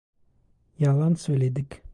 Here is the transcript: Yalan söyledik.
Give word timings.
Yalan 0.79 1.13
söyledik. 1.13 1.81